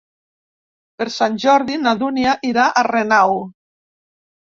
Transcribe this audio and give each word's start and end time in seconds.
Per 1.01 1.07
Sant 1.17 1.37
Jordi 1.45 1.77
na 1.83 1.95
Dúnia 2.01 2.35
irà 2.53 2.69
a 2.83 2.89
Renau. 2.91 3.41